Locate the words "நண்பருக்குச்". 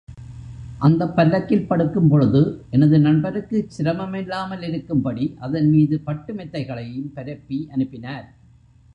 2.99-3.69